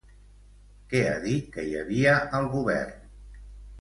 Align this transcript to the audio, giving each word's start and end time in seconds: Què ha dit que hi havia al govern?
Què 0.93 1.01
ha 1.09 1.19
dit 1.27 1.45
que 1.57 1.67
hi 1.73 1.77
havia 1.81 2.17
al 2.39 2.49
govern? 2.57 3.05